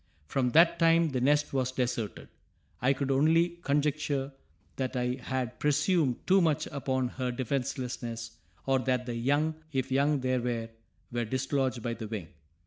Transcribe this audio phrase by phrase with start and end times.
[0.25, 2.29] From that time the nest was deserted;
[2.81, 4.33] I could only conjecture
[4.77, 8.31] that I had presumed too much upon her defenselessness,
[8.65, 10.69] or, that the young, if young there were,
[11.11, 12.29] were dislodged by the wind.